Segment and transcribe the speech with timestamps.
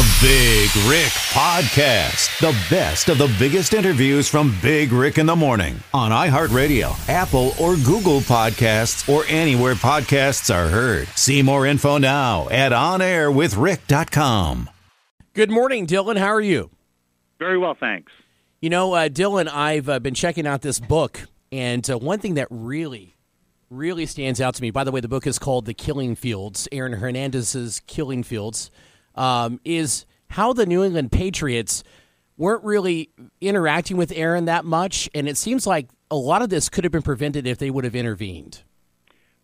[0.00, 2.40] The Big Rick Podcast.
[2.40, 7.52] The best of the biggest interviews from Big Rick in the Morning on iHeartRadio, Apple,
[7.60, 11.06] or Google Podcasts, or anywhere podcasts are heard.
[11.08, 14.70] See more info now at onairwithrick.com.
[15.34, 16.16] Good morning, Dylan.
[16.16, 16.70] How are you?
[17.38, 18.10] Very well, thanks.
[18.62, 22.36] You know, uh, Dylan, I've uh, been checking out this book, and uh, one thing
[22.36, 23.18] that really,
[23.68, 26.66] really stands out to me, by the way, the book is called The Killing Fields,
[26.72, 28.70] Aaron Hernandez's Killing Fields,
[29.20, 31.84] um, is how the New England Patriots
[32.38, 33.10] weren't really
[33.42, 36.92] interacting with Aaron that much, and it seems like a lot of this could have
[36.92, 38.62] been prevented if they would have intervened.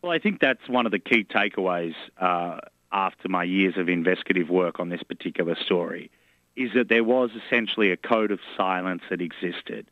[0.01, 4.49] Well, I think that's one of the key takeaways uh, after my years of investigative
[4.49, 6.11] work on this particular story,
[6.57, 9.91] is that there was essentially a code of silence that existed.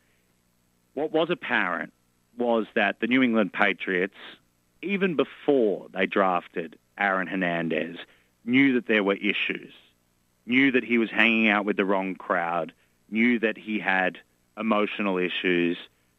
[0.94, 1.92] What was apparent
[2.38, 4.16] was that the New England Patriots,
[4.80, 7.98] even before they drafted Aaron Hernandez,
[8.44, 9.72] knew that there were issues,
[10.46, 12.72] knew that he was hanging out with the wrong crowd,
[13.10, 14.18] knew that he had
[14.58, 15.76] emotional issues,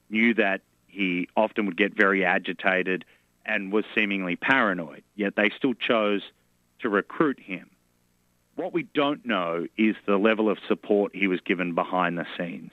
[0.09, 3.05] knew that he often would get very agitated
[3.45, 5.03] and was seemingly paranoid.
[5.15, 6.21] Yet they still chose
[6.79, 7.69] to recruit him.
[8.55, 12.71] What we don't know is the level of support he was given behind the scenes.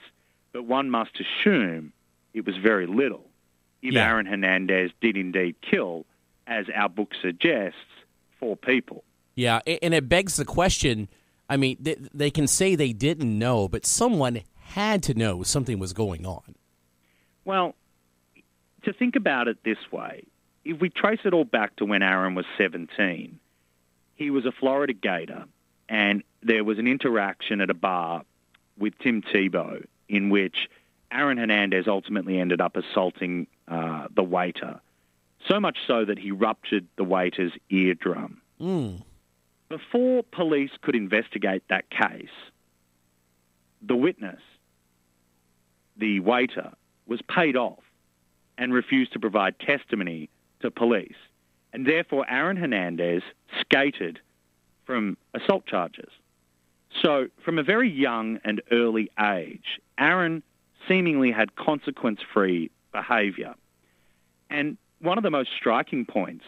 [0.53, 1.91] But one must assume
[2.33, 3.25] it was very little.
[3.81, 4.07] If Yeah.
[4.09, 6.05] Aaron Hernandez did indeed kill,
[6.47, 7.77] as our book suggests,
[8.39, 9.03] four people.
[9.35, 11.07] Yeah, and it begs the question.
[11.49, 15.79] I mean, they, they can say they didn't know, but someone had to know something
[15.79, 16.55] was going on.
[17.45, 17.75] Well,
[18.83, 20.23] to think about it this way,
[20.65, 23.39] if we trace it all back to when Aaron was 17,
[24.15, 25.45] he was a Florida Gator,
[25.89, 28.23] and there was an interaction at a bar
[28.77, 30.69] with Tim Tebow in which
[31.11, 34.79] Aaron Hernandez ultimately ended up assaulting uh, the waiter,
[35.47, 38.41] so much so that he ruptured the waiter's eardrum.
[38.59, 39.03] Mm.
[39.73, 42.27] Before police could investigate that case,
[43.81, 44.39] the witness,
[45.97, 46.73] the waiter,
[47.07, 47.79] was paid off
[48.55, 51.15] and refused to provide testimony to police.
[51.73, 53.23] And therefore, Aaron Hernandez
[53.61, 54.19] skated
[54.85, 56.11] from assault charges.
[57.01, 60.43] So, from a very young and early age, Aaron
[60.87, 63.55] seemingly had consequence free behavior.
[64.51, 66.45] And one of the most striking points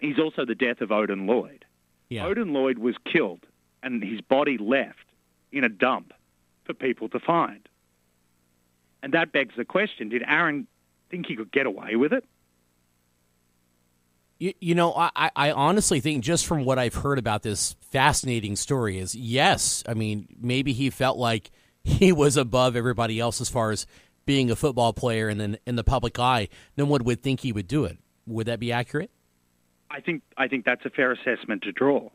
[0.00, 1.65] is also the death of Odin Lloyd.
[2.08, 2.26] Yeah.
[2.26, 3.40] Odin Lloyd was killed
[3.82, 5.04] and his body left
[5.52, 6.12] in a dump
[6.64, 7.68] for people to find.
[9.02, 10.66] And that begs the question did Aaron
[11.10, 12.24] think he could get away with it?
[14.38, 17.74] You, you know, I, I- I honestly think just from what I've heard about this
[17.90, 19.82] fascinating story is yes.
[19.88, 21.50] I mean, maybe he felt like
[21.84, 23.86] he was above everybody else as far as
[24.26, 26.48] being a football player and then in the public eye.
[26.76, 27.98] No one would think he would do it.
[28.26, 29.10] Would that be accurate?
[29.90, 32.10] I think I think that's a fair assessment to draw.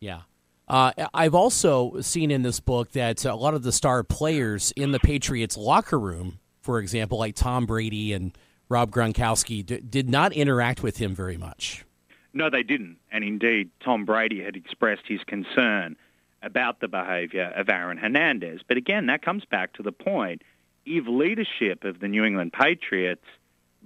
[0.00, 0.22] Yeah.
[0.68, 4.92] Uh, I've also seen in this book that a lot of the star players in
[4.92, 8.36] the Patriots locker room, for example, like Tom Brady and
[8.68, 11.84] Rob Gronkowski, d- did not interact with him very much.
[12.32, 12.98] No, they didn't.
[13.10, 15.96] And indeed, Tom Brady had expressed his concern
[16.42, 18.60] about the behavior of Aaron Hernandez.
[18.66, 20.42] But again, that comes back to the point
[20.86, 23.26] if leadership of the New England Patriots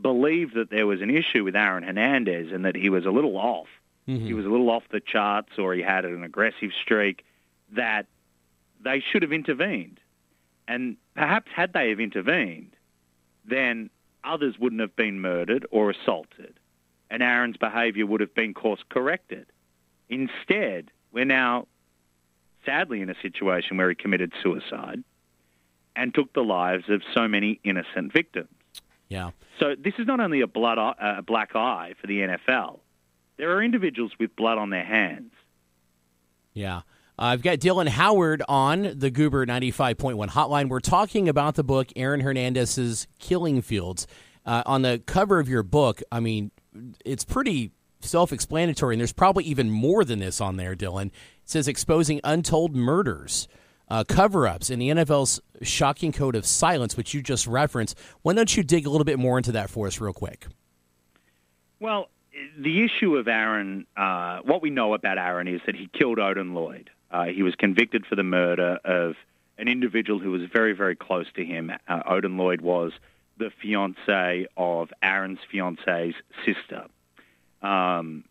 [0.00, 3.37] believed that there was an issue with Aaron Hernandez and that he was a little
[3.37, 3.69] off,
[4.09, 4.27] mm-hmm.
[4.27, 7.25] he was a little off the charts or he had an aggressive streak,
[7.72, 8.06] that
[8.83, 10.00] they should have intervened.
[10.66, 12.75] And perhaps had they have intervened,
[13.44, 13.91] then
[14.25, 16.59] others wouldn't have been murdered or assaulted,
[17.10, 19.47] and Aaron's behaviour would have been course corrected.
[20.09, 21.66] Instead, we're now
[22.65, 25.04] sadly in a situation where he committed suicide
[25.94, 28.49] and took the lives of so many innocent victims.
[29.09, 29.31] Yeah.
[29.60, 32.81] So this is not only a blood eye, a black eye for the NFL.
[33.37, 35.32] There are individuals with blood on their hands.
[36.53, 36.82] Yeah.
[37.19, 40.69] I've got Dylan Howard on the Goober 95.1 hotline.
[40.69, 44.06] We're talking about the book, Aaron Hernandez's Killing Fields.
[44.44, 46.50] Uh, on the cover of your book, I mean,
[47.04, 51.06] it's pretty self explanatory, and there's probably even more than this on there, Dylan.
[51.06, 51.12] It
[51.44, 53.48] says exposing untold murders,
[53.89, 57.98] uh, cover ups, and the NFL's shocking code of silence, which you just referenced.
[58.22, 60.47] Why don't you dig a little bit more into that for us, real quick?
[61.81, 62.09] Well,
[62.59, 66.54] the issue of Aaron, uh, what we know about Aaron is that he killed Odin
[66.54, 66.91] Lloyd.
[67.10, 69.15] Uh, he was convicted for the murder of
[69.59, 71.71] an individual who was very, very close to him.
[71.87, 72.92] Uh, Odin Lloyd was
[73.37, 76.15] the fiance of Aaron's fiance's
[76.45, 76.87] sister.
[77.63, 78.25] Um,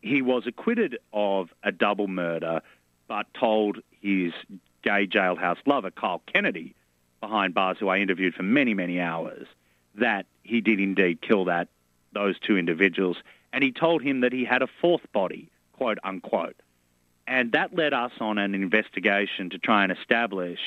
[0.00, 2.62] he was acquitted of a double murder,
[3.08, 4.32] but told his
[4.82, 6.74] gay jailhouse lover, Kyle Kennedy,
[7.20, 9.46] behind bars, who I interviewed for many, many hours,
[9.96, 11.68] that he did indeed kill that
[12.12, 13.16] those two individuals,
[13.52, 16.56] and he told him that he had a fourth body, quote unquote.
[17.26, 20.58] And that led us on an investigation to try and establish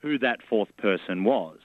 [0.00, 1.58] who that fourth person was.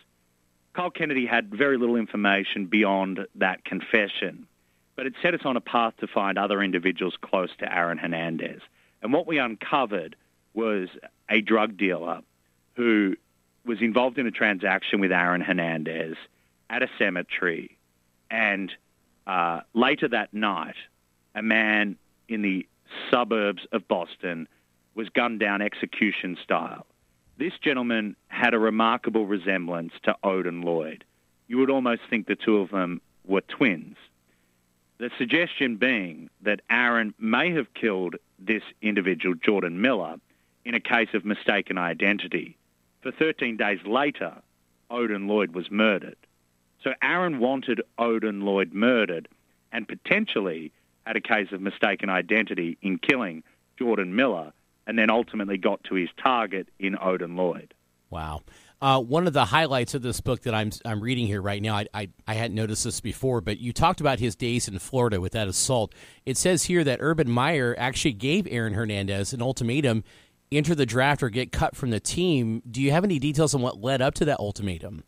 [0.73, 4.47] Kyle Kennedy had very little information beyond that confession,
[4.95, 8.61] but it set us on a path to find other individuals close to Aaron Hernandez.
[9.01, 10.15] And what we uncovered
[10.53, 10.89] was
[11.29, 12.21] a drug dealer
[12.75, 13.15] who
[13.65, 16.15] was involved in a transaction with Aaron Hernandez
[16.69, 17.77] at a cemetery.
[18.29, 18.71] And
[19.27, 20.75] uh, later that night,
[21.35, 22.67] a man in the
[23.09, 24.47] suburbs of Boston
[24.95, 26.85] was gunned down execution style.
[27.37, 31.03] This gentleman had a remarkable resemblance to Odin Lloyd.
[31.47, 33.95] You would almost think the two of them were twins.
[34.97, 38.15] The suggestion being that Aaron may have killed
[38.45, 40.15] this individual, Jordan Miller,
[40.65, 42.57] in a case of mistaken identity.
[43.01, 44.33] For 13 days later,
[44.89, 46.17] Odin Lloyd was murdered.
[46.83, 49.27] So Aaron wanted Odin Lloyd murdered
[49.71, 50.71] and potentially
[51.05, 53.43] had a case of mistaken identity in killing
[53.77, 54.53] Jordan Miller
[54.85, 57.73] and then ultimately got to his target in Odin Lloyd.
[58.09, 58.41] Wow.
[58.81, 61.75] Uh, one of the highlights of this book that I'm I'm reading here right now,
[61.75, 65.21] I, I, I hadn't noticed this before, but you talked about his days in Florida
[65.21, 65.93] with that assault.
[66.25, 70.03] It says here that Urban Meyer actually gave Aaron Hernandez an ultimatum:
[70.51, 72.63] enter the draft or get cut from the team.
[72.69, 75.03] Do you have any details on what led up to that ultimatum?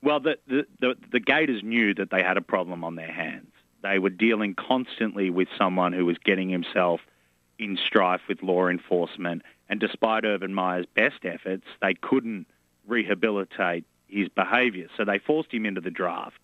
[0.00, 3.50] Well, the the, the, the Gators knew that they had a problem on their hands.
[3.82, 7.00] They were dealing constantly with someone who was getting himself
[7.58, 12.46] in strife with law enforcement, and despite Urban Meyer's best efforts, they couldn't
[12.86, 14.88] rehabilitate his behaviour.
[14.96, 16.38] So they forced him into the draft.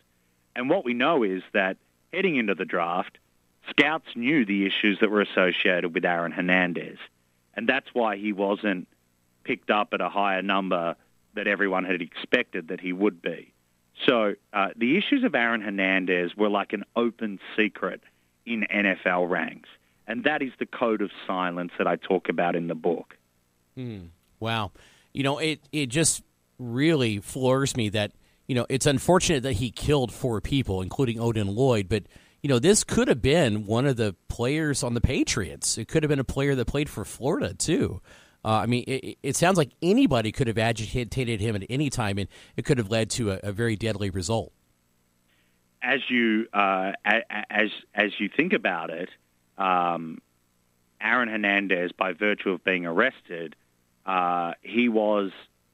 [0.54, 1.76] And what we know is that
[2.12, 3.18] heading into the draft,
[3.70, 6.98] scouts knew the issues that were associated with Aaron Hernandez.
[7.54, 8.88] And that's why he wasn't
[9.44, 10.96] picked up at a higher number
[11.34, 13.52] that everyone had expected that he would be.
[14.06, 18.00] So uh, the issues of Aaron Hernandez were like an open secret
[18.44, 19.68] in NFL ranks.
[20.06, 23.16] And that is the code of silence that I talk about in the book.
[23.76, 24.06] Hmm.
[24.40, 24.72] Wow.
[25.12, 26.22] You know, it, it just
[26.62, 28.12] really floors me that
[28.47, 31.88] you know it's unfortunate that he killed four people, including Odin Lloyd.
[31.88, 32.05] But
[32.43, 35.79] you know, this could have been one of the players on the Patriots.
[35.79, 38.00] It could have been a player that played for Florida too.
[38.44, 42.19] Uh, I mean, it, it, sounds like anybody could have agitated him at any time,
[42.19, 44.53] and it could have led to a, a very deadly result.
[45.81, 49.11] As you uh, as as you think about it,
[49.59, 50.19] um,
[51.00, 53.55] Aaron Hernandez, by virtue of being arrested,
[54.06, 55.31] uh, he was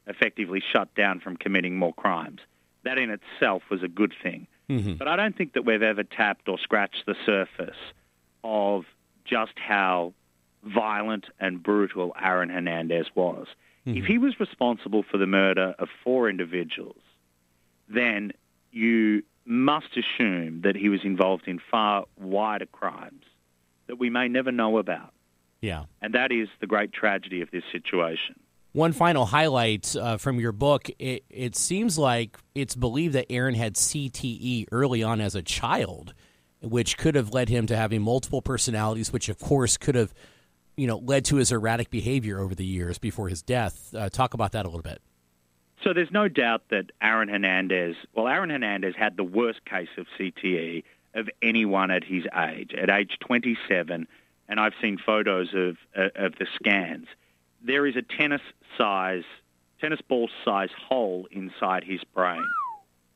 [0.09, 2.41] effectively shut down from committing more crimes.
[2.85, 4.47] That in itself was a good thing.
[4.69, 4.95] Mm-hmm.
[4.95, 7.77] But I don't think that we've ever tapped or scratched the surface
[8.45, 8.85] of
[9.25, 10.13] just how
[10.65, 13.47] violent and brutal Aaron Hernandez was.
[13.87, 13.99] Mm-hmm.
[13.99, 17.01] If he was responsible for the murder of four individuals,
[17.89, 18.33] then
[18.73, 23.25] you must assume that he was involved in far wider crimes
[23.87, 25.13] that we may never know about.
[25.61, 25.85] Yeah.
[26.03, 28.39] And that is the great tragedy of this situation.
[28.73, 33.55] One final highlight uh, from your book it, it seems like it's believed that Aaron
[33.55, 36.15] had CTE early on as a child,
[36.61, 40.13] which could have led him to having multiple personalities, which, of course, could have
[40.77, 43.95] you know led to his erratic behavior over the years before his death.
[43.95, 45.01] Uh, talk about that a little bit.
[45.83, 50.07] So there's no doubt that Aaron Hernandez, well, Aaron Hernandez had the worst case of
[50.19, 50.83] CTE
[51.15, 52.73] of anyone at his age.
[52.75, 54.07] At age 27,
[54.49, 57.07] and I've seen photos of uh, of the scans.
[57.63, 58.43] There is a tennis
[58.77, 59.25] size,
[59.81, 62.45] tennis ball size hole inside his brain.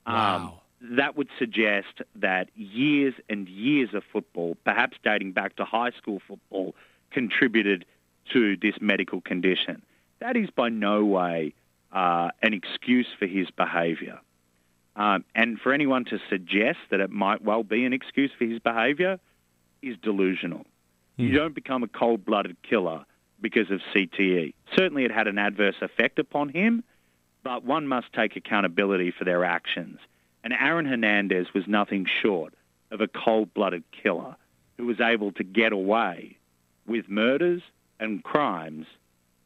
[0.06, 0.36] Wow.
[0.36, 0.52] Um,
[0.96, 6.20] that would suggest that years and years of football, perhaps dating back to high school
[6.26, 6.74] football,
[7.10, 7.84] contributed
[8.32, 9.82] to this medical condition.
[10.18, 11.54] That is by no way
[11.92, 14.18] uh, an excuse for his behaviour.
[14.94, 18.58] Um, and for anyone to suggest that it might well be an excuse for his
[18.58, 19.18] behaviour
[19.80, 20.66] is delusional.
[21.16, 21.34] You hmm.
[21.34, 23.04] don't become a cold blooded killer
[23.42, 24.54] because of CTE.
[24.74, 26.82] Certainly, it had an adverse effect upon him,
[27.42, 29.98] but one must take accountability for their actions.
[30.44, 32.54] And Aaron Hernandez was nothing short
[32.90, 34.36] of a cold blooded killer
[34.76, 36.38] who was able to get away
[36.86, 37.62] with murders
[38.00, 38.86] and crimes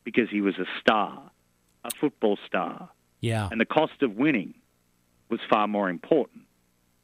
[0.05, 1.31] because he was a star,
[1.85, 2.91] a football star.
[3.21, 3.49] Yeah.
[3.51, 4.55] And the cost of winning
[5.29, 6.43] was far more important.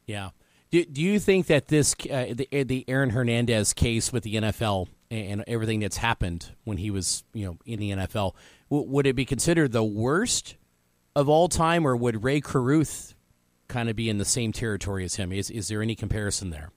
[0.05, 0.29] Yeah.
[0.71, 4.87] Do, do you think that this uh, the the Aaron Hernandez case with the NFL
[5.13, 8.35] and everything that's happened when he was you know in the NFL
[8.69, 10.55] w- would it be considered the worst
[11.15, 13.13] of all time, or would Rae Carruth
[13.67, 15.31] kind of be in the same territory as him?
[15.31, 16.71] Is is there any comparison there?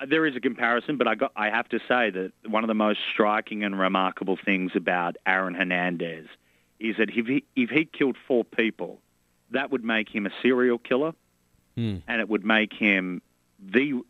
[0.00, 2.68] Uh, there is a comparison, but I got I have to say that one of
[2.68, 6.26] the most striking and remarkable things about Aaron Hernandez
[6.80, 9.00] is that if he if he killed four people,
[9.50, 11.12] that would make him a serial killer,
[11.76, 12.02] mm.
[12.06, 13.22] and it would make him
[13.60, 14.02] the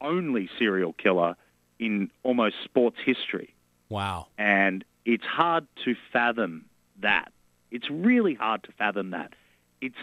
[0.00, 1.36] only serial killer
[1.78, 3.54] in almost sports history.
[3.88, 4.26] Wow.
[4.36, 6.66] And it's hard to fathom
[7.00, 7.32] that.
[7.70, 9.34] It's really hard to fathom that.
[9.80, 9.96] It's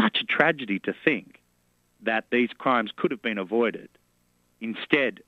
[0.00, 1.40] such a tragedy to think
[2.02, 3.88] that these crimes could have been avoided.
[4.60, 5.20] Instead,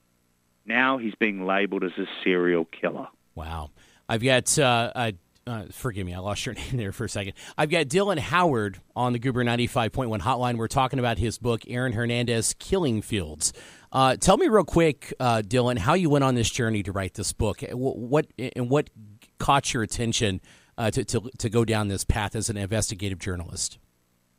[0.65, 3.09] now he's being labeled as a serial killer.
[3.35, 3.71] Wow.
[4.09, 5.13] I've got, uh,
[5.47, 7.35] uh, forgive me, I lost your name there for a second.
[7.57, 10.57] I've got Dylan Howard on the Goober 95.1 hotline.
[10.57, 13.53] We're talking about his book, Aaron Hernandez Killing Fields.
[13.93, 17.15] Uh, tell me real quick, uh, Dylan, how you went on this journey to write
[17.15, 17.63] this book.
[17.71, 18.91] What, and what
[19.39, 20.41] caught your attention
[20.77, 23.79] uh, to, to, to go down this path as an investigative journalist?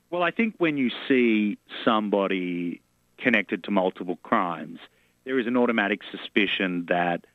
[0.09, 2.81] Well, I think when you see somebody
[3.17, 4.79] connected to multiple crimes,
[5.23, 7.25] there is an automatic suspicion that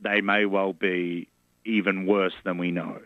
[0.00, 1.28] they may well be
[1.64, 3.00] even worse than we know.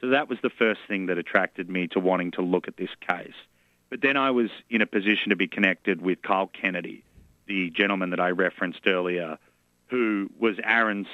[0.00, 2.90] So that was the first thing that attracted me to wanting to look at this
[3.08, 3.34] case.
[3.88, 7.04] But then I was in a position to be connected with Kyle Kennedy,
[7.46, 9.38] the gentleman that I referenced earlier,
[9.88, 11.06] who was Aaron's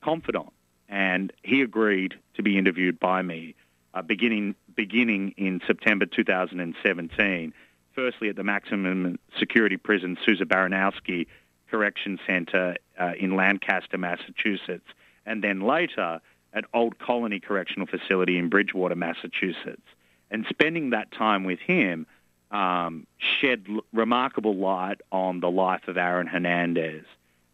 [0.00, 0.52] confidant.
[0.88, 3.54] And he agreed to be interviewed by me
[3.94, 7.52] uh, beginning, beginning in September 2017,
[7.94, 11.26] firstly at the maximum security prison Souza Baranowski
[11.70, 14.86] Correction Center uh, in Lancaster, Massachusetts,
[15.26, 16.20] and then later
[16.52, 19.82] at Old Colony Correctional Facility in Bridgewater, Massachusetts.
[20.30, 22.06] And spending that time with him
[22.50, 27.04] um, shed l- remarkable light on the life of Aaron Hernandez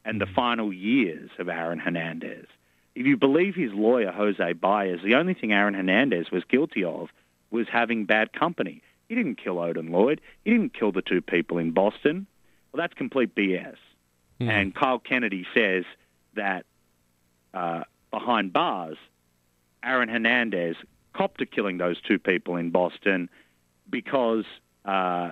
[0.04, 2.46] and the final years of Aaron Hernandez.
[2.94, 7.08] If you believe his lawyer, Jose Baez, the only thing Aaron Hernandez was guilty of
[7.50, 8.82] was having bad company.
[9.08, 10.20] He didn't kill Odin Lloyd.
[10.44, 12.26] He didn't kill the two people in Boston.
[12.72, 13.76] Well, that's complete BS.
[14.40, 14.48] Mm.
[14.48, 15.84] And Kyle Kennedy says
[16.34, 16.64] that
[17.52, 18.96] uh, behind bars,
[19.82, 20.76] Aaron Hernandez
[21.14, 23.28] copped to killing those two people in Boston
[23.88, 24.44] because
[24.84, 25.30] uh,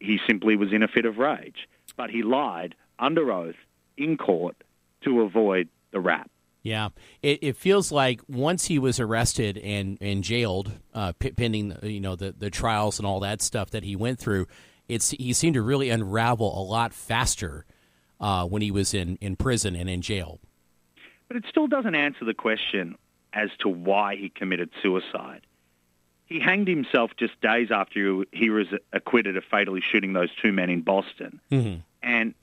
[0.00, 1.68] he simply was in a fit of rage.
[1.96, 3.56] But he lied under oath
[3.96, 4.56] in court
[5.02, 6.30] to avoid the rap.
[6.62, 6.90] Yeah,
[7.22, 12.16] it, it feels like once he was arrested and, and jailed, uh, pending you know
[12.16, 14.46] the, the trials and all that stuff that he went through,
[14.88, 17.64] it's he seemed to really unravel a lot faster
[18.20, 20.40] uh, when he was in, in prison and in jail.
[21.28, 22.96] But it still doesn't answer the question
[23.32, 25.42] as to why he committed suicide.
[26.26, 30.70] He hanged himself just days after he was acquitted of fatally shooting those two men
[30.70, 31.40] in Boston.
[31.50, 31.80] Mm-hmm.
[32.02, 32.34] And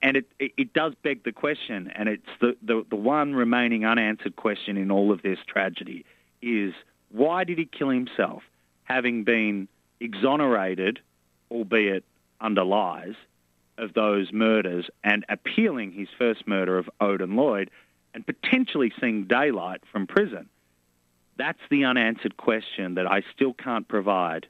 [0.00, 4.34] and it, it does beg the question, and it's the, the, the one remaining unanswered
[4.34, 6.06] question in all of this tragedy
[6.40, 6.72] is
[7.10, 8.42] why did he kill himself,
[8.84, 9.68] having been
[10.00, 11.00] exonerated,
[11.50, 12.02] albeit
[12.40, 13.14] under lies,
[13.76, 17.70] of those murders and appealing his first murder of Odin Lloyd
[18.14, 20.48] and potentially seeing daylight from prison?
[21.36, 24.46] That's the unanswered question that I still can't provide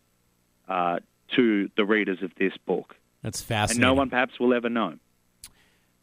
[0.69, 1.01] uh,
[1.37, 2.95] to the readers of this book.
[3.23, 3.83] That's fascinating.
[3.83, 4.95] And no one perhaps will ever know.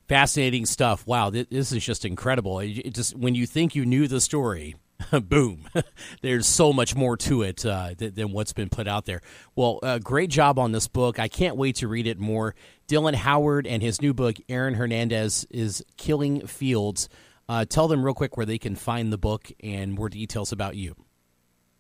[0.08, 1.08] Fascinating stuff.
[1.08, 2.60] Wow, this is just incredible.
[2.60, 4.76] It just when you think you knew the story,
[5.24, 5.70] boom,
[6.22, 9.22] there's so much more to it uh, than what's been put out there.
[9.56, 11.20] Well, uh, great job on this book.
[11.20, 12.56] I can't wait to read it more.
[12.88, 17.08] Dylan Howard and his new book, Aaron Hernandez is Killing Fields.
[17.52, 20.78] Uh, tell them real quick where they can find the book and more details about
[20.78, 20.96] you.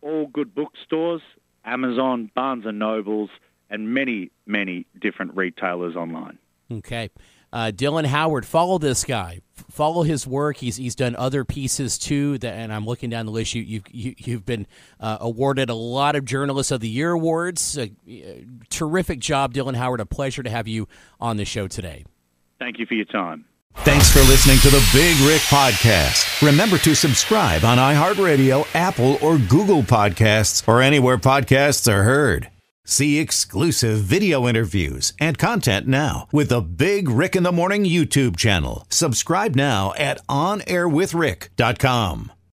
[0.02, 1.22] All good bookstores,
[1.64, 3.30] Amazon, Barnes and Nobles,
[3.70, 6.40] and many, many different retailers online.
[6.70, 7.10] Okay.
[7.54, 9.40] Uh, Dylan Howard, follow this guy.
[9.70, 10.58] Follow his work.
[10.58, 12.38] He's he's done other pieces too.
[12.40, 13.56] That, and I'm looking down the list.
[13.56, 14.68] You you've you, you have been
[15.00, 17.78] uh, awarded a lot of Journalists of the Year awards.
[17.78, 17.88] Uh,
[18.70, 20.02] terrific job, Dylan Howard.
[20.02, 20.90] A pleasure to have you
[21.22, 22.04] on the show today.
[22.60, 23.46] Thank you for your time.
[23.78, 26.46] Thanks for listening to the Big Rick Podcast.
[26.46, 32.50] Remember to subscribe on iHeartRadio, Apple, or Google Podcasts, or anywhere podcasts are heard.
[32.86, 38.38] See exclusive video interviews and content now with the Big Rick in the Morning YouTube
[38.38, 38.86] channel.
[38.90, 42.32] Subscribe now at OnAirWithRick.com.